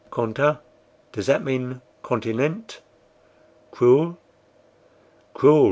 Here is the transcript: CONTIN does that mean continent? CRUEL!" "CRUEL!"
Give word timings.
CONTIN 0.09 0.57
does 1.11 1.27
that 1.27 1.43
mean 1.43 1.79
continent? 2.01 2.81
CRUEL!" 3.71 4.17
"CRUEL!" 5.35 5.59